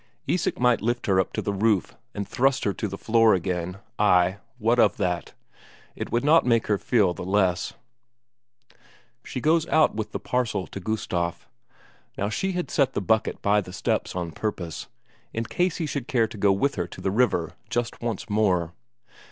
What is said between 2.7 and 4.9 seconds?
to the floor again ay, what